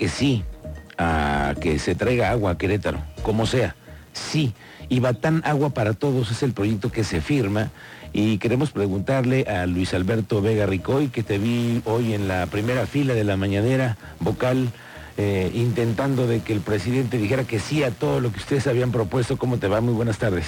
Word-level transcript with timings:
que 0.00 0.08
sí 0.08 0.42
a 0.96 1.54
que 1.60 1.78
se 1.78 1.94
traiga 1.94 2.30
agua 2.30 2.52
a 2.52 2.58
Querétaro, 2.58 3.02
como 3.22 3.44
sea. 3.44 3.76
Sí. 4.14 4.54
Y 4.88 4.98
Batán 4.98 5.42
Agua 5.44 5.70
para 5.70 5.92
Todos 5.92 6.30
es 6.30 6.42
el 6.42 6.54
proyecto 6.54 6.90
que 6.90 7.04
se 7.04 7.20
firma 7.20 7.70
y 8.14 8.38
queremos 8.38 8.70
preguntarle 8.70 9.42
a 9.42 9.66
Luis 9.66 9.92
Alberto 9.92 10.40
Vega 10.40 10.64
Ricoy, 10.64 11.08
que 11.08 11.22
te 11.22 11.36
vi 11.36 11.82
hoy 11.84 12.14
en 12.14 12.28
la 12.28 12.46
primera 12.46 12.86
fila 12.86 13.12
de 13.12 13.24
la 13.24 13.36
mañanera 13.36 13.98
vocal, 14.20 14.70
eh, 15.18 15.50
intentando 15.52 16.26
de 16.26 16.40
que 16.40 16.54
el 16.54 16.62
presidente 16.62 17.18
dijera 17.18 17.44
que 17.44 17.58
sí 17.58 17.84
a 17.84 17.90
todo 17.90 18.20
lo 18.20 18.32
que 18.32 18.38
ustedes 18.38 18.66
habían 18.68 18.92
propuesto. 18.92 19.36
¿Cómo 19.36 19.58
te 19.58 19.68
va? 19.68 19.82
Muy 19.82 19.92
buenas 19.92 20.16
tardes. 20.16 20.46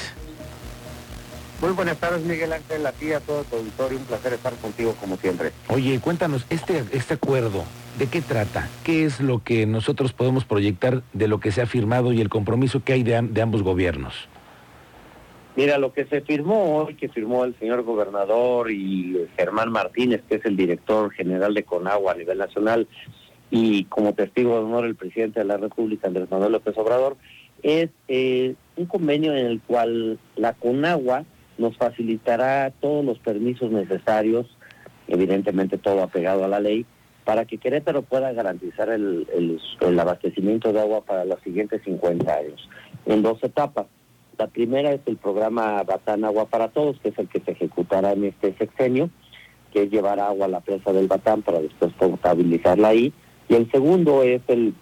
Muy 1.61 1.73
buenas 1.73 1.99
tardes, 1.99 2.25
Miguel 2.25 2.55
Ángel, 2.55 2.87
a 2.87 2.93
ti, 2.93 3.13
a 3.13 3.21
todo 3.21 3.45
tu 3.45 3.57
auditorio, 3.57 3.99
un 3.99 4.05
placer 4.07 4.33
estar 4.33 4.55
contigo 4.55 4.97
como 4.99 5.19
siempre. 5.19 5.53
Oye, 5.69 6.01
cuéntanos, 6.01 6.47
este, 6.49 6.85
este 6.93 7.15
acuerdo, 7.15 7.65
¿de 7.99 8.07
qué 8.07 8.21
trata? 8.21 8.69
¿Qué 8.85 9.05
es 9.05 9.21
lo 9.21 9.43
que 9.43 9.67
nosotros 9.67 10.13
podemos 10.13 10.45
proyectar 10.45 11.03
de 11.13 11.29
lo 11.29 11.41
que 11.41 11.53
se 11.53 11.63
ha 11.63 11.67
firmado 11.67 12.13
y 12.13 12.21
el 12.21 12.29
compromiso 12.29 12.83
que 12.85 12.93
hay 12.95 13.03
de, 13.03 13.17
ambos 13.17 13.63
gobiernos? 13.63 14.29
Mira, 15.55 15.77
lo 15.77 15.93
que 15.93 16.07
se 16.07 16.23
firmó 16.23 16.77
hoy, 16.77 16.95
que 16.95 17.11
firmó 17.11 17.45
el 17.45 17.55
señor 17.59 17.83
gobernador 17.83 18.71
y 18.71 19.27
Germán 19.37 19.71
Martínez, 19.71 20.23
que 20.29 20.37
es 20.37 20.45
el 20.47 20.57
director 20.57 21.13
general 21.13 21.53
de 21.53 21.63
Conagua 21.63 22.13
a 22.13 22.17
nivel 22.17 22.39
nacional, 22.39 22.89
y 23.51 23.85
como 23.85 24.15
testigo 24.15 24.55
de 24.55 24.65
honor 24.65 24.87
el 24.87 24.95
presidente 24.95 25.41
de 25.41 25.45
la 25.45 25.59
República, 25.59 26.09
Andrés 26.09 26.31
Manuel 26.31 26.53
López 26.53 26.77
Obrador, 26.79 27.19
es 27.63 27.91
eh, 28.09 28.55
un 28.77 28.87
convenio 28.87 29.37
en 29.37 29.47
el 29.47 29.61
cual 29.61 30.19
la 30.37 30.55
Conagua 30.55 31.25
nos 31.59 31.77
facilitará 31.77 32.73
todos 32.81 33.05
los 33.05 33.19
permisos 33.19 33.71
necesarios, 33.71 34.47
evidentemente 35.07 35.77
todo 35.77 36.03
apegado 36.03 36.45
a 36.45 36.49
la 36.49 36.61
ley, 36.61 36.87
para 37.25 37.45
que 37.45 37.59
Querétaro 37.59 38.03
pueda 38.03 38.33
garantizar 38.33 38.89
el, 38.89 39.27
el 39.81 40.01
abastecimiento 40.01 40.73
de 40.73 40.81
agua 40.81 41.03
para 41.03 41.25
los 41.25 41.41
siguientes 41.43 41.83
50 41.85 42.33
años, 42.33 42.69
en 43.07 43.23
dos 43.23 43.43
etapas. 43.43 43.87
La 44.39 44.49
primera 44.49 44.93
es 44.93 45.01
el 45.07 45.17
programa 45.17 45.83
Batán 45.83 46.25
Agua 46.25 46.47
para 46.47 46.69
Todos, 46.69 46.99
que 47.01 47.11
es 47.11 47.19
el 47.19 47.29
que 47.29 47.41
se 47.41 47.53
ejecutará 47.53 48.13
en 48.13 48.25
este 48.25 48.55
sexenio, 48.57 49.11
que 49.73 49.85
es 49.85 49.91
llevar 49.91 50.19
agua 50.21 50.47
a 50.47 50.49
la 50.49 50.61
presa 50.61 50.93
del 50.93 51.07
Batán 51.07 51.43
para 51.43 51.61
después 51.61 51.93
potabilizarla 51.95 52.89
ahí. 52.89 53.13
Y 53.49 53.55
el 53.55 53.71
segundo 53.71 54.23
es 54.23 54.43
el 54.49 54.75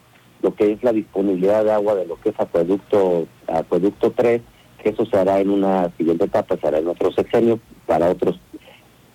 lo 0.43 0.55
que 0.55 0.73
es 0.73 0.83
la 0.83 0.93
disponibilidad 0.93 1.65
de 1.65 1.73
agua 1.73 1.95
de 1.95 2.07
lo 2.07 2.19
que 2.21 2.31
es 2.31 2.41
acueducto, 2.41 3.27
acueducto 3.47 4.13
3, 4.13 4.41
que 4.83 4.91
eso 4.91 5.05
se 5.07 5.17
hará 5.17 5.41
en 5.41 5.51
una 5.51 5.91
siguiente 5.97 6.25
etapa, 6.25 6.57
se 6.57 6.67
hará 6.67 6.79
en 6.79 6.89
otro 6.89 7.13
sexenio 7.13 7.61
para 7.87 8.11
otros 8.11 8.41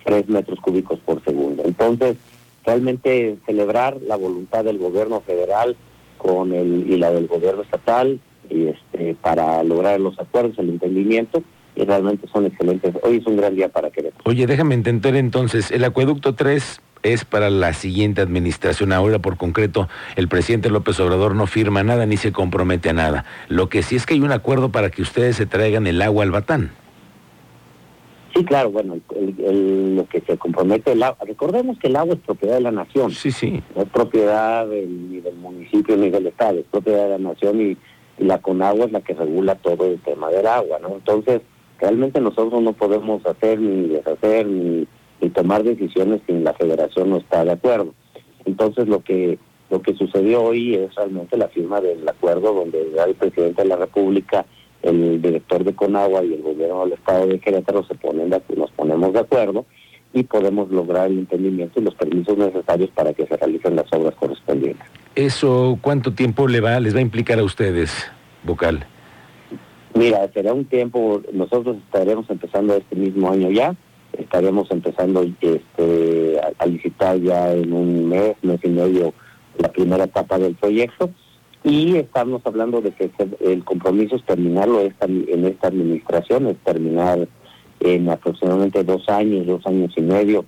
3 0.04 0.28
metros 0.28 0.60
cúbicos 0.60 1.00
por 1.00 1.22
segundo. 1.24 1.64
Entonces, 1.64 2.16
realmente 2.66 3.38
celebrar 3.46 3.98
la 4.02 4.16
voluntad 4.16 4.64
del 4.64 4.78
gobierno 4.78 5.20
federal 5.20 5.76
con 6.18 6.52
el 6.52 6.90
y 6.90 6.96
la 6.98 7.12
del 7.12 7.28
gobierno 7.28 7.62
estatal 7.62 8.20
y 8.50 8.66
este, 8.66 9.14
para 9.22 9.62
lograr 9.62 10.00
los 10.00 10.18
acuerdos, 10.18 10.58
el 10.58 10.70
entendimiento, 10.70 11.42
y 11.74 11.84
realmente 11.84 12.26
son 12.32 12.46
excelentes. 12.46 12.94
Hoy 13.02 13.18
es 13.18 13.26
un 13.26 13.36
gran 13.36 13.54
día 13.54 13.68
para 13.68 13.90
Querétaro. 13.90 14.22
Oye, 14.24 14.46
déjame 14.46 14.74
entender 14.74 15.14
entonces, 15.16 15.70
el 15.70 15.84
acueducto 15.84 16.34
3 16.34 16.80
es 17.02 17.24
para 17.24 17.50
la 17.50 17.72
siguiente 17.72 18.20
administración. 18.20 18.92
Ahora, 18.92 19.18
por 19.18 19.36
concreto, 19.36 19.88
el 20.16 20.28
presidente 20.28 20.70
López 20.70 20.98
Obrador 21.00 21.34
no 21.34 21.46
firma 21.46 21.82
nada 21.82 22.06
ni 22.06 22.16
se 22.16 22.32
compromete 22.32 22.90
a 22.90 22.94
nada. 22.94 23.24
Lo 23.48 23.68
que 23.68 23.82
sí 23.82 23.96
es 23.96 24.06
que 24.06 24.14
hay 24.14 24.20
un 24.20 24.32
acuerdo 24.32 24.70
para 24.70 24.90
que 24.90 25.02
ustedes 25.02 25.36
se 25.36 25.46
traigan 25.46 25.86
el 25.86 26.00
agua 26.02 26.24
al 26.24 26.30
Batán. 26.30 26.70
Sí, 28.36 28.44
claro, 28.44 28.70
bueno, 28.70 28.98
lo 29.10 30.06
que 30.08 30.20
se 30.20 30.36
compromete 30.36 30.92
el 30.92 31.02
agua. 31.02 31.24
Recordemos 31.26 31.78
que 31.78 31.88
el 31.88 31.96
agua 31.96 32.14
es 32.14 32.20
propiedad 32.20 32.54
de 32.56 32.60
la 32.60 32.70
nación. 32.70 33.10
Sí, 33.10 33.30
sí. 33.30 33.62
No 33.74 33.82
es 33.82 33.88
propiedad 33.88 34.66
ni 34.66 35.20
del 35.20 35.36
municipio 35.36 35.96
ni 35.96 36.10
del 36.10 36.26
Estado, 36.26 36.58
es 36.58 36.66
propiedad 36.70 37.04
de 37.04 37.18
la 37.18 37.30
nación 37.30 37.60
y 37.60 37.76
y 38.18 38.24
la 38.24 38.38
CONAGUA 38.38 38.86
es 38.86 38.92
la 38.92 39.00
que 39.00 39.14
regula 39.14 39.56
todo 39.56 39.86
el 39.86 40.00
tema 40.00 40.30
del 40.30 40.46
agua, 40.46 40.78
¿no? 40.80 40.94
Entonces, 40.94 41.42
realmente 41.78 42.20
nosotros 42.20 42.62
no 42.62 42.72
podemos 42.72 43.24
hacer 43.26 43.60
ni 43.60 43.88
deshacer 43.88 44.46
ni, 44.46 44.86
tomar 45.34 45.64
decisiones 45.64 46.20
si 46.26 46.32
la 46.34 46.54
federación 46.54 47.10
no 47.10 47.16
está 47.16 47.44
de 47.44 47.52
acuerdo. 47.52 47.94
Entonces, 48.44 48.86
lo 48.86 49.00
que 49.00 49.38
lo 49.68 49.82
que 49.82 49.94
sucedió 49.94 50.44
hoy 50.44 50.76
es 50.76 50.94
realmente 50.94 51.36
la 51.36 51.48
firma 51.48 51.80
del 51.80 52.08
acuerdo 52.08 52.54
donde 52.54 52.86
el 53.04 53.14
presidente 53.16 53.62
de 53.62 53.68
la 53.68 53.74
República, 53.74 54.46
el 54.86 55.20
director 55.20 55.64
de 55.64 55.74
Conagua 55.74 56.24
y 56.24 56.34
el 56.34 56.42
gobierno 56.42 56.84
del 56.84 56.94
estado 56.94 57.26
de 57.26 57.38
Querétaro 57.38 57.84
se 57.84 57.94
ponen 57.94 58.30
de, 58.30 58.40
nos 58.56 58.70
ponemos 58.70 59.12
de 59.12 59.20
acuerdo 59.20 59.66
y 60.12 60.22
podemos 60.22 60.70
lograr 60.70 61.08
el 61.08 61.18
entendimiento 61.18 61.80
y 61.80 61.84
los 61.84 61.94
permisos 61.94 62.38
necesarios 62.38 62.90
para 62.94 63.12
que 63.12 63.26
se 63.26 63.36
realicen 63.36 63.76
las 63.76 63.92
obras 63.92 64.14
correspondientes. 64.14 64.86
¿Eso 65.14 65.78
cuánto 65.82 66.12
tiempo 66.12 66.46
le 66.46 66.60
va, 66.60 66.78
les 66.80 66.94
va 66.94 66.98
a 66.98 67.02
implicar 67.02 67.38
a 67.38 67.44
ustedes, 67.44 67.92
vocal? 68.44 68.86
Mira, 69.94 70.28
será 70.32 70.52
un 70.52 70.66
tiempo, 70.66 71.22
nosotros 71.32 71.76
estaremos 71.86 72.28
empezando 72.30 72.76
este 72.76 72.96
mismo 72.96 73.30
año 73.30 73.50
ya, 73.50 73.74
estaremos 74.12 74.70
empezando 74.70 75.24
este, 75.40 76.40
a, 76.58 76.66
licitar 76.66 77.18
ya 77.18 77.52
en 77.52 77.72
un 77.72 78.08
mes, 78.08 78.36
mes 78.42 78.60
y 78.62 78.68
medio 78.68 79.14
la 79.58 79.72
primera 79.72 80.04
etapa 80.04 80.38
del 80.38 80.54
proyecto 80.54 81.10
y 81.66 81.96
estamos 81.96 82.42
hablando 82.44 82.80
de 82.80 82.92
que 82.92 83.10
el 83.40 83.64
compromiso 83.64 84.14
es 84.14 84.24
terminarlo 84.24 84.80
esta, 84.82 85.06
en 85.06 85.44
esta 85.44 85.66
administración, 85.66 86.46
es 86.46 86.56
terminar 86.58 87.26
en 87.80 88.08
aproximadamente 88.08 88.84
dos 88.84 89.08
años, 89.08 89.46
dos 89.46 89.66
años 89.66 89.92
y 89.96 90.00
medio 90.00 90.44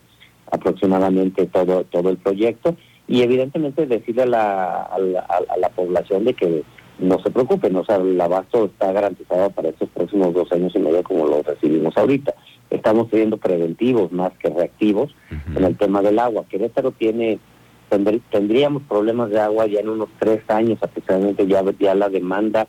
aproximadamente 0.48 1.46
todo, 1.46 1.82
todo 1.84 2.10
el 2.10 2.18
proyecto 2.18 2.76
y 3.08 3.22
evidentemente 3.22 3.86
decirle 3.86 4.22
a 4.22 4.26
la, 4.26 4.82
a 4.82 5.56
la, 5.58 5.68
población 5.70 6.24
de 6.24 6.34
que 6.34 6.62
no 7.00 7.18
se 7.20 7.30
preocupen, 7.30 7.74
o 7.74 7.84
sea, 7.84 7.96
el 7.96 8.20
abasto 8.20 8.66
está 8.66 8.92
garantizado 8.92 9.50
para 9.50 9.70
estos 9.70 9.88
próximos 9.88 10.32
dos 10.34 10.52
años 10.52 10.72
y 10.76 10.78
medio 10.78 11.02
como 11.02 11.26
lo 11.26 11.42
recibimos 11.42 11.96
ahorita. 11.96 12.32
Estamos 12.70 13.10
teniendo 13.10 13.38
preventivos 13.38 14.12
más 14.12 14.32
que 14.38 14.50
reactivos 14.50 15.14
en 15.56 15.64
el 15.64 15.76
tema 15.76 16.00
del 16.00 16.18
agua. 16.18 16.44
Querétaro 16.48 16.92
tiene, 16.92 17.40
tendríamos 17.88 18.82
problemas 18.82 19.30
de 19.30 19.40
agua 19.40 19.66
ya 19.66 19.80
en 19.80 19.88
unos 19.88 20.08
tres 20.18 20.40
años 20.48 20.78
aproximadamente, 20.80 21.46
ya, 21.46 21.62
ya 21.78 21.94
la 21.94 22.08
demanda 22.08 22.66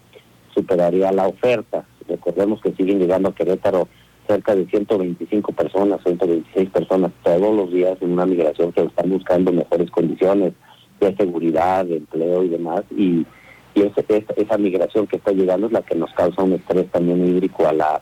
superaría 0.53 1.11
la 1.11 1.27
oferta. 1.27 1.85
Recordemos 2.07 2.61
que 2.61 2.73
siguen 2.73 2.99
llegando 2.99 3.29
a 3.29 3.35
Querétaro 3.35 3.87
cerca 4.27 4.55
de 4.55 4.65
125 4.67 5.51
personas, 5.53 6.01
126 6.03 6.69
personas 6.69 7.11
todos 7.23 7.55
los 7.55 7.71
días 7.71 7.97
en 8.01 8.11
una 8.11 8.25
migración 8.25 8.71
que 8.71 8.83
están 8.83 9.09
buscando 9.09 9.51
mejores 9.51 9.89
condiciones 9.89 10.53
de 10.99 11.15
seguridad, 11.15 11.85
de 11.85 11.97
empleo 11.97 12.43
y 12.43 12.49
demás. 12.49 12.83
Y, 12.95 13.25
y 13.73 13.81
esa, 13.81 14.03
esa 14.35 14.57
migración 14.57 15.07
que 15.07 15.17
está 15.17 15.31
llegando 15.31 15.67
es 15.67 15.73
la 15.73 15.81
que 15.81 15.95
nos 15.95 16.13
causa 16.13 16.43
un 16.43 16.53
estrés 16.53 16.87
también 16.91 17.25
hídrico 17.25 17.67
a 17.67 17.73
la 17.73 18.01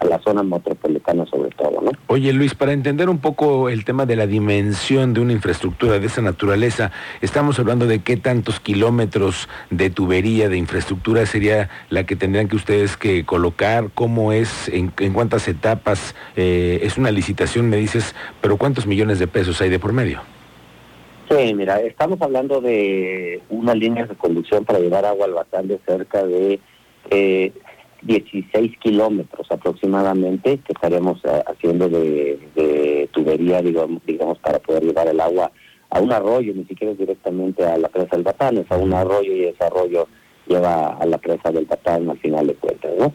a 0.00 0.04
la 0.04 0.18
zona 0.20 0.42
metropolitana 0.42 1.26
sobre 1.26 1.50
todo, 1.50 1.80
¿no? 1.82 1.90
Oye 2.06 2.32
Luis, 2.32 2.54
para 2.54 2.72
entender 2.72 3.08
un 3.08 3.18
poco 3.18 3.68
el 3.68 3.84
tema 3.84 4.06
de 4.06 4.16
la 4.16 4.26
dimensión 4.26 5.14
de 5.14 5.20
una 5.20 5.32
infraestructura 5.32 5.98
de 5.98 6.06
esa 6.06 6.22
naturaleza, 6.22 6.90
estamos 7.20 7.58
hablando 7.58 7.86
de 7.86 8.00
qué 8.00 8.16
tantos 8.16 8.60
kilómetros 8.60 9.48
de 9.70 9.90
tubería, 9.90 10.48
de 10.48 10.56
infraestructura 10.56 11.26
sería 11.26 11.68
la 11.90 12.04
que 12.04 12.16
tendrían 12.16 12.48
que 12.48 12.56
ustedes 12.56 12.96
que 12.96 13.24
colocar, 13.24 13.90
cómo 13.94 14.32
es, 14.32 14.68
en, 14.68 14.90
cuántas 15.12 15.48
etapas, 15.48 16.14
eh, 16.36 16.80
es 16.82 16.96
una 16.98 17.10
licitación, 17.10 17.68
me 17.68 17.76
dices, 17.76 18.14
pero 18.40 18.56
cuántos 18.56 18.86
millones 18.86 19.18
de 19.18 19.26
pesos 19.26 19.60
hay 19.60 19.68
de 19.68 19.78
por 19.78 19.92
medio. 19.92 20.20
Sí, 21.30 21.52
mira, 21.54 21.80
estamos 21.80 22.20
hablando 22.22 22.62
de 22.62 23.42
una 23.50 23.74
línea 23.74 24.06
de 24.06 24.14
conducción 24.14 24.64
para 24.64 24.78
llevar 24.78 25.04
agua 25.04 25.26
al 25.26 25.34
batán 25.34 25.68
de 25.68 25.78
cerca 25.86 26.24
de 26.24 26.58
eh, 27.10 27.52
16 28.02 28.78
kilómetros 28.78 29.50
aproximadamente 29.50 30.58
que 30.58 30.72
estaremos 30.72 31.20
eh, 31.24 31.42
haciendo 31.46 31.88
de, 31.88 33.08
tubería, 33.12 33.60
digamos, 33.62 34.02
digamos, 34.06 34.38
para 34.38 34.58
poder 34.58 34.84
llevar 34.84 35.08
el 35.08 35.20
agua 35.20 35.50
a 35.90 36.00
un 36.00 36.12
arroyo, 36.12 36.52
ni 36.54 36.64
siquiera 36.64 36.94
directamente 36.94 37.64
a 37.64 37.78
la 37.78 37.88
presa 37.88 38.16
del 38.16 38.22
Batán, 38.22 38.58
es 38.58 38.70
a 38.70 38.76
un 38.76 38.92
arroyo 38.92 39.32
y 39.32 39.44
ese 39.44 39.64
arroyo 39.64 40.06
lleva 40.46 40.88
a 40.94 41.06
la 41.06 41.18
presa 41.18 41.50
del 41.50 41.64
Batán 41.64 42.08
al 42.08 42.18
final 42.18 42.46
de 42.46 42.54
cuentas, 42.54 42.92
¿no? 42.98 43.12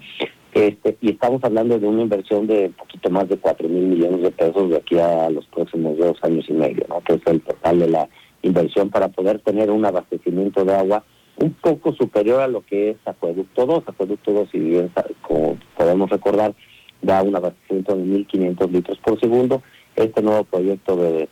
Este, 0.53 0.97
y 1.01 1.11
estamos 1.11 1.43
hablando 1.43 1.79
de 1.79 1.87
una 1.87 2.03
inversión 2.03 2.45
de 2.45 2.67
un 2.67 2.73
poquito 2.73 3.09
más 3.09 3.27
de 3.27 3.37
4 3.37 3.67
mil 3.67 3.87
millones 3.87 4.21
de 4.21 4.31
pesos 4.31 4.69
de 4.69 4.77
aquí 4.77 4.99
a 4.99 5.29
los 5.29 5.45
próximos 5.47 5.97
dos 5.97 6.17
años 6.21 6.45
y 6.47 6.53
medio, 6.53 6.85
¿no? 6.89 7.01
Que 7.01 7.13
es 7.13 7.21
el 7.25 7.41
total 7.41 7.79
de 7.79 7.89
la 7.89 8.07
inversión 8.43 8.89
para 8.89 9.07
poder 9.07 9.39
tener 9.39 9.71
un 9.71 9.85
abastecimiento 9.85 10.63
de 10.63 10.75
agua 10.75 11.03
un 11.37 11.53
poco 11.53 11.93
superior 11.93 12.41
a 12.41 12.47
lo 12.47 12.61
que 12.61 12.91
es 12.91 12.97
Acueducto 13.05 13.65
2. 13.65 13.83
Acueducto 13.87 14.31
2, 14.31 14.49
si 14.51 14.59
bien 14.59 14.91
como 15.21 15.57
podemos 15.77 16.09
recordar, 16.09 16.53
da 17.01 17.21
un 17.21 17.35
abastecimiento 17.35 17.95
de 17.95 18.03
1.500 18.03 18.71
litros 18.71 18.97
por 18.99 19.19
segundo. 19.19 19.61
Este 19.95 20.21
nuevo 20.21 20.43
proyecto 20.43 20.95
del 20.95 21.29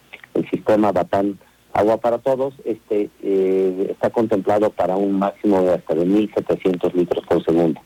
sistema 0.49 0.91
Batán 0.91 1.39
Agua 1.73 1.97
para 1.97 2.17
Todos 2.17 2.53
este 2.65 3.09
eh, 3.23 3.87
está 3.89 4.09
contemplado 4.09 4.71
para 4.71 4.97
un 4.97 5.17
máximo 5.17 5.61
de 5.61 5.75
hasta 5.75 5.95
de 5.95 6.05
1.700 6.05 6.93
litros 6.93 7.25
por 7.25 7.43
segundo. 7.45 7.81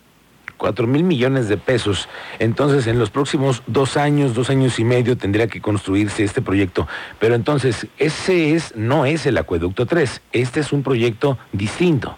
4 0.57 0.87
mil 0.87 1.03
millones 1.03 1.47
de 1.49 1.57
pesos. 1.57 2.09
Entonces, 2.39 2.87
en 2.87 2.99
los 2.99 3.09
próximos 3.09 3.63
dos 3.67 3.97
años, 3.97 4.33
dos 4.33 4.49
años 4.49 4.79
y 4.79 4.83
medio, 4.83 5.17
tendría 5.17 5.47
que 5.47 5.61
construirse 5.61 6.23
este 6.23 6.41
proyecto. 6.41 6.87
Pero 7.19 7.35
entonces, 7.35 7.87
ese 7.97 8.53
es, 8.53 8.75
no 8.75 9.05
es 9.05 9.25
el 9.25 9.37
acueducto 9.37 9.85
3, 9.85 10.21
este 10.31 10.59
es 10.59 10.73
un 10.73 10.83
proyecto 10.83 11.37
distinto. 11.51 12.17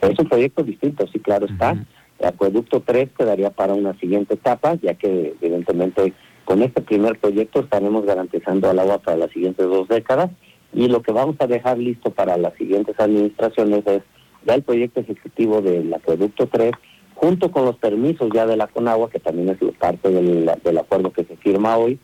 Es 0.00 0.18
un 0.18 0.28
proyecto 0.28 0.62
distinto, 0.62 1.06
sí, 1.12 1.18
claro 1.18 1.46
está. 1.46 1.76
El 2.18 2.26
acueducto 2.26 2.82
3 2.84 3.10
quedaría 3.16 3.50
para 3.50 3.74
una 3.74 3.98
siguiente 3.98 4.34
etapa, 4.34 4.74
ya 4.82 4.94
que 4.94 5.34
evidentemente 5.40 6.12
con 6.44 6.62
este 6.62 6.82
primer 6.82 7.18
proyecto 7.18 7.60
estaremos 7.60 8.04
garantizando 8.04 8.70
el 8.70 8.78
agua 8.78 8.98
para 8.98 9.16
las 9.16 9.30
siguientes 9.30 9.66
dos 9.66 9.88
décadas 9.88 10.30
y 10.74 10.88
lo 10.88 11.02
que 11.02 11.12
vamos 11.12 11.36
a 11.38 11.46
dejar 11.46 11.78
listo 11.78 12.10
para 12.10 12.36
las 12.36 12.54
siguientes 12.54 12.98
administraciones 12.98 13.86
es 13.86 14.02
ya 14.46 14.54
el 14.54 14.62
proyecto 14.62 15.00
ejecutivo 15.00 15.62
del 15.62 15.92
acueducto 15.94 16.46
3 16.48 16.72
junto 17.14 17.50
con 17.50 17.64
los 17.64 17.76
permisos 17.76 18.30
ya 18.32 18.46
de 18.46 18.56
la 18.56 18.66
Conagua, 18.66 19.10
que 19.10 19.20
también 19.20 19.48
es 19.48 19.58
parte 19.76 20.10
del, 20.10 20.78
acuerdo 20.78 21.12
que 21.12 21.24
se 21.24 21.36
firma 21.36 21.76
hoy, 21.76 21.98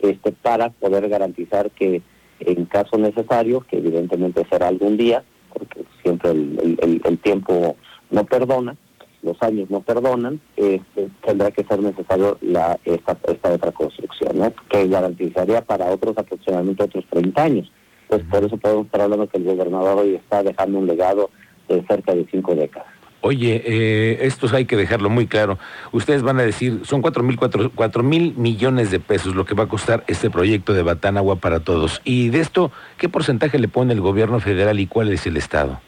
este 0.00 0.32
para 0.32 0.70
poder 0.70 1.08
garantizar 1.08 1.70
que 1.70 2.02
en 2.40 2.64
caso 2.66 2.98
necesario, 2.98 3.60
que 3.60 3.78
evidentemente 3.78 4.46
será 4.50 4.68
algún 4.68 4.96
día, 4.96 5.22
porque 5.52 5.84
siempre 6.02 6.30
el, 6.30 7.00
el, 7.04 7.18
tiempo 7.18 7.76
no 8.10 8.24
perdona, 8.24 8.76
los 9.22 9.40
años 9.42 9.70
no 9.70 9.80
perdonan, 9.80 10.40
este, 10.56 11.08
tendrá 11.24 11.50
que 11.50 11.64
ser 11.64 11.80
necesario 11.80 12.36
la, 12.42 12.78
esta, 12.84 13.16
esta 13.28 13.52
otra 13.52 13.72
construcción, 13.72 14.38
¿no? 14.38 14.52
que 14.68 14.88
garantizaría 14.88 15.62
para 15.62 15.90
otros 15.90 16.18
aproximadamente 16.18 16.82
otros 16.82 17.04
30 17.10 17.42
años. 17.42 17.72
Pues 18.08 18.22
por 18.24 18.44
eso 18.44 18.56
podemos 18.58 18.86
estar 18.86 19.00
hablando 19.00 19.28
que 19.28 19.38
el 19.38 19.44
gobernador 19.44 19.98
hoy 20.00 20.14
está 20.16 20.42
dejando 20.42 20.78
un 20.78 20.86
legado 20.86 21.30
de 21.68 21.82
cerca 21.86 22.14
de 22.14 22.26
cinco 22.30 22.54
décadas. 22.54 22.93
Oye, 23.26 23.62
eh, 23.64 24.18
esto 24.26 24.46
hay 24.54 24.66
que 24.66 24.76
dejarlo 24.76 25.08
muy 25.08 25.26
claro. 25.26 25.58
Ustedes 25.92 26.20
van 26.22 26.38
a 26.40 26.42
decir, 26.42 26.80
son 26.84 27.00
cuatro 27.00 27.22
mil, 27.22 27.38
cuatro, 27.38 28.02
mil 28.02 28.34
millones 28.36 28.90
de 28.90 29.00
pesos 29.00 29.34
lo 29.34 29.46
que 29.46 29.54
va 29.54 29.62
a 29.62 29.66
costar 29.66 30.04
este 30.08 30.28
proyecto 30.28 30.74
de 30.74 30.82
Batán 30.82 31.16
Agua 31.16 31.36
para 31.36 31.60
Todos. 31.60 32.02
Y 32.04 32.28
de 32.28 32.40
esto, 32.40 32.70
¿qué 32.98 33.08
porcentaje 33.08 33.58
le 33.58 33.66
pone 33.66 33.94
el 33.94 34.02
gobierno 34.02 34.40
federal 34.40 34.78
y 34.78 34.86
cuál 34.86 35.10
es 35.10 35.26
el 35.26 35.38
Estado? 35.38 35.80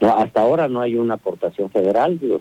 No, 0.00 0.08
hasta 0.18 0.40
ahora 0.40 0.66
no 0.66 0.80
hay 0.80 0.96
una 0.96 1.14
aportación 1.14 1.70
federal, 1.70 2.18
digo, 2.18 2.40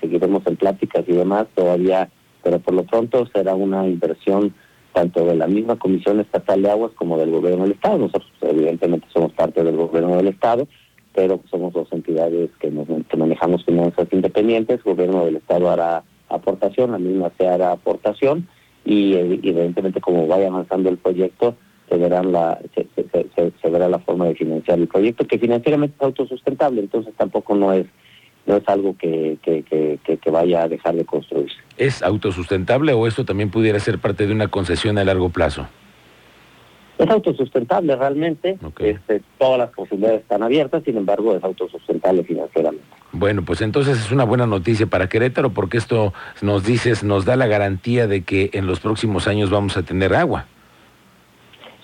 seguiremos 0.00 0.44
en 0.44 0.56
pláticas 0.56 1.04
y 1.06 1.12
demás 1.12 1.46
todavía, 1.54 2.08
pero 2.42 2.58
por 2.58 2.74
lo 2.74 2.82
pronto 2.82 3.24
será 3.32 3.54
una 3.54 3.86
inversión 3.86 4.52
tanto 4.92 5.24
de 5.24 5.36
la 5.36 5.46
misma 5.46 5.76
Comisión 5.76 6.18
Estatal 6.18 6.60
de 6.60 6.72
Aguas 6.72 6.90
como 6.96 7.16
del 7.16 7.30
Gobierno 7.30 7.62
del 7.62 7.74
Estado. 7.74 7.98
Nosotros 7.98 8.32
evidentemente 8.40 9.06
somos 9.12 9.32
parte 9.34 9.62
del 9.62 9.76
Gobierno 9.76 10.16
del 10.16 10.26
Estado 10.26 10.66
pero 11.18 11.40
somos 11.50 11.72
dos 11.72 11.88
entidades 11.90 12.48
que, 12.60 12.70
manejamos 12.70 13.64
finanzas 13.64 14.06
independientes, 14.12 14.76
el 14.76 14.94
gobierno 14.94 15.24
del 15.24 15.34
Estado 15.34 15.68
hará 15.68 16.04
aportación, 16.28 16.92
la 16.92 16.98
misma 16.98 17.32
se 17.36 17.48
hará 17.48 17.72
aportación 17.72 18.46
y 18.84 19.14
evidentemente 19.14 20.00
como 20.00 20.28
vaya 20.28 20.46
avanzando 20.46 20.90
el 20.90 20.96
proyecto 20.96 21.56
se 21.88 21.96
verá 21.96 22.22
la 22.22 23.98
forma 23.98 24.26
de 24.26 24.36
financiar 24.36 24.78
el 24.78 24.86
proyecto 24.86 25.26
que 25.26 25.40
financieramente 25.40 25.96
es 25.96 26.02
autosustentable 26.02 26.82
entonces 26.82 27.12
tampoco 27.16 27.56
no 27.56 27.72
es 27.72 27.86
no 28.46 28.56
es 28.56 28.68
algo 28.68 28.96
que, 28.96 29.38
que, 29.42 29.98
que, 30.04 30.30
vaya 30.30 30.62
a 30.62 30.68
dejar 30.68 30.94
de 30.94 31.04
construirse. 31.04 31.56
¿Es 31.76 32.02
autosustentable 32.02 32.92
o 32.94 33.06
esto 33.08 33.24
también 33.24 33.50
pudiera 33.50 33.78
ser 33.80 33.98
parte 33.98 34.26
de 34.26 34.32
una 34.32 34.48
concesión 34.48 34.96
a 34.96 35.04
largo 35.04 35.28
plazo? 35.30 35.66
Es 36.98 37.08
autosustentable 37.08 37.94
realmente, 37.94 38.58
este, 38.80 39.22
todas 39.38 39.58
las 39.58 39.70
posibilidades 39.70 40.22
están 40.22 40.42
abiertas, 40.42 40.82
sin 40.84 40.96
embargo 40.96 41.36
es 41.36 41.44
autosustentable 41.44 42.24
financieramente. 42.24 42.84
Bueno, 43.12 43.42
pues 43.44 43.60
entonces 43.62 43.98
es 43.98 44.10
una 44.10 44.24
buena 44.24 44.46
noticia 44.46 44.86
para 44.86 45.08
Querétaro 45.08 45.50
porque 45.50 45.78
esto 45.78 46.12
nos 46.42 46.64
dices, 46.64 47.04
nos 47.04 47.24
da 47.24 47.36
la 47.36 47.46
garantía 47.46 48.08
de 48.08 48.22
que 48.22 48.50
en 48.52 48.66
los 48.66 48.80
próximos 48.80 49.28
años 49.28 49.48
vamos 49.48 49.76
a 49.76 49.84
tener 49.84 50.12
agua. 50.12 50.46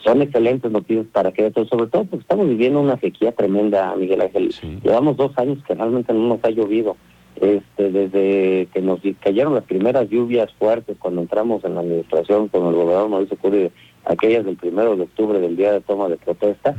Son 0.03 0.21
excelentes 0.21 0.71
noticias 0.71 1.07
para 1.13 1.33
Querétaro, 1.33 1.67
sobre 1.67 1.87
todo 1.87 2.05
porque 2.05 2.23
estamos 2.23 2.49
viviendo 2.49 2.81
una 2.81 2.99
sequía 2.99 3.33
tremenda, 3.33 3.95
Miguel 3.97 4.21
Ángel. 4.21 4.53
Llevamos 4.83 5.17
dos 5.17 5.33
años 5.39 5.59
que 5.67 5.75
realmente 5.75 6.13
no 6.13 6.29
nos 6.29 6.45
ha 6.45 6.51
llovido. 6.51 6.97
Este, 7.37 7.91
desde 7.91 8.69
que 8.73 8.81
nos 8.81 9.01
cayeron 9.21 9.55
las 9.55 9.65
primeras 9.65 10.09
lluvias 10.09 10.53
fuertes 10.53 10.97
cuando 11.01 11.21
entramos 11.21 11.65
en 11.65 11.75
la 11.75 11.81
administración 11.81 12.47
con 12.47 12.67
el 12.69 12.75
gobernador 12.75 13.09
Mauricio 13.09 13.37
Curi, 13.39 13.73
aquellas 14.05 14.45
del 14.45 14.56
primero 14.56 14.97
de 14.97 15.03
octubre 15.03 15.39
del 15.41 15.56
día 15.56 15.73
de 15.73 15.81
toma 15.81 16.09
de 16.09 16.17
protesta, 16.17 16.75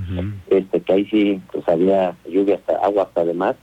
este 0.49 0.81
que 0.81 0.93
ahí 0.93 1.05
sí 1.05 1.41
pues 1.51 1.67
había 1.67 2.15
lluvia 2.29 2.55
hasta 2.55 2.77
agua 2.77 3.03
hasta 3.03 3.21
además. 3.21 3.55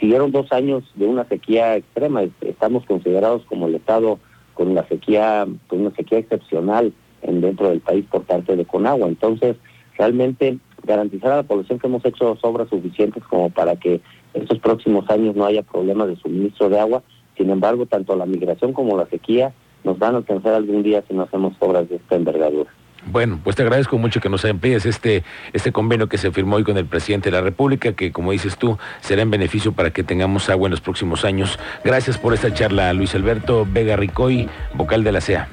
Siguieron 0.00 0.32
dos 0.32 0.50
años 0.52 0.84
de 0.94 1.06
una 1.06 1.24
sequía 1.28 1.76
extrema, 1.76 2.22
estamos 2.40 2.84
considerados 2.86 3.42
como 3.46 3.66
el 3.66 3.74
estado 3.74 4.18
con 4.54 4.74
la 4.74 4.86
sequía, 4.88 5.46
con 5.68 5.80
una 5.80 5.94
sequía 5.94 6.18
excepcional 6.18 6.92
en 7.22 7.40
dentro 7.40 7.68
del 7.68 7.80
país 7.80 8.06
por 8.10 8.22
parte 8.22 8.56
de 8.56 8.64
Conagua. 8.64 9.08
Entonces, 9.08 9.56
realmente 9.98 10.58
garantizar 10.84 11.32
a 11.32 11.36
la 11.36 11.42
población 11.42 11.78
que 11.78 11.88
hemos 11.88 12.04
hecho 12.04 12.38
obras 12.40 12.68
suficientes 12.68 13.22
como 13.24 13.50
para 13.50 13.76
que 13.76 14.00
estos 14.32 14.58
próximos 14.60 15.08
años 15.10 15.34
no 15.36 15.44
haya 15.44 15.62
problemas 15.62 16.08
de 16.08 16.16
suministro 16.16 16.68
de 16.68 16.78
agua. 16.78 17.02
Sin 17.36 17.50
embargo, 17.50 17.84
tanto 17.84 18.16
la 18.16 18.24
migración 18.24 18.72
como 18.72 18.96
la 18.96 19.06
sequía 19.06 19.52
nos 19.84 19.98
van 19.98 20.14
a 20.14 20.18
alcanzar 20.18 20.54
algún 20.54 20.82
día 20.82 21.02
si 21.06 21.14
no 21.14 21.22
hacemos 21.22 21.54
obras 21.60 21.88
de 21.88 21.96
esta 21.96 22.16
envergadura. 22.16 22.70
Bueno, 23.06 23.38
pues 23.42 23.54
te 23.54 23.62
agradezco 23.62 23.98
mucho 23.98 24.20
que 24.20 24.28
nos 24.28 24.44
emplees 24.44 24.84
este, 24.84 25.22
este 25.52 25.70
convenio 25.70 26.08
que 26.08 26.18
se 26.18 26.32
firmó 26.32 26.56
hoy 26.56 26.64
con 26.64 26.76
el 26.76 26.86
presidente 26.86 27.30
de 27.30 27.36
la 27.36 27.42
República, 27.42 27.92
que 27.92 28.10
como 28.10 28.32
dices 28.32 28.56
tú, 28.56 28.78
será 29.00 29.22
en 29.22 29.30
beneficio 29.30 29.72
para 29.72 29.90
que 29.90 30.02
tengamos 30.02 30.50
agua 30.50 30.66
en 30.66 30.72
los 30.72 30.80
próximos 30.80 31.24
años. 31.24 31.58
Gracias 31.84 32.18
por 32.18 32.34
esta 32.34 32.52
charla, 32.52 32.92
Luis 32.92 33.14
Alberto 33.14 33.66
Vega 33.70 33.96
Ricoy, 33.96 34.48
vocal 34.74 35.04
de 35.04 35.12
la 35.12 35.20
CEA. 35.20 35.48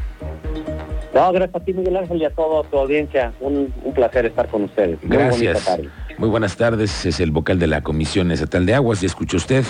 No, 1.13 1.31
gracias 1.31 1.61
a 1.61 1.63
ti, 1.63 1.73
Miguel 1.73 1.97
Ángel, 1.97 2.17
y 2.17 2.25
a 2.25 2.31
toda 2.31 2.67
tu 2.67 2.77
audiencia. 2.77 3.33
Un, 3.39 3.71
placer 3.93 4.25
estar 4.25 4.47
con 4.47 4.63
ustedes. 4.63 4.97
Gracias. 5.03 5.79
Muy 6.17 6.29
buenas 6.29 6.57
tardes, 6.57 7.05
es 7.05 7.19
el 7.19 7.29
vocal 7.29 7.59
de 7.59 7.67
la 7.67 7.81
Comisión 7.81 8.31
Estatal 8.31 8.65
de 8.65 8.73
Aguas 8.73 9.03
y 9.03 9.05
escucha 9.05 9.37
usted, 9.37 9.63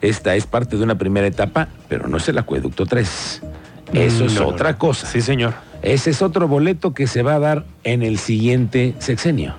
esta 0.00 0.34
es 0.34 0.46
parte 0.46 0.76
de 0.76 0.82
una 0.82 0.96
primera 0.96 1.26
etapa, 1.26 1.68
pero 1.88 2.06
no 2.08 2.16
es 2.16 2.28
el 2.28 2.38
acueducto 2.38 2.86
3. 2.86 3.42
Eso 3.92 4.24
es 4.24 4.40
otra 4.40 4.78
cosa. 4.78 5.06
Sí, 5.06 5.20
señor. 5.20 5.54
Ese 5.82 6.10
es 6.10 6.22
otro 6.22 6.48
boleto 6.48 6.94
que 6.94 7.06
se 7.06 7.22
va 7.22 7.34
a 7.34 7.38
dar 7.38 7.64
en 7.84 8.02
el 8.02 8.18
siguiente 8.18 8.94
sexenio. 8.98 9.56